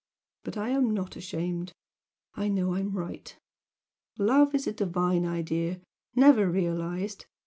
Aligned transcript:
but 0.43 0.57
I'm 0.57 0.95
not 0.95 1.15
ashamed. 1.15 1.73
I 2.33 2.47
know 2.47 2.73
I'm 2.73 2.93
right! 2.97 3.37
Love 4.17 4.55
is 4.55 4.65
a 4.65 4.73
divine 4.73 5.27
idea, 5.27 5.79
never 6.15 6.49
realised. 6.49 7.27